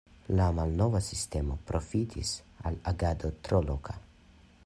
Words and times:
La 0.37 0.45
malnova 0.59 1.01
sistemo 1.07 1.57
profitis 1.71 2.33
al 2.71 2.81
agado 2.93 3.33
tro 3.49 3.61
loka. 3.71 3.99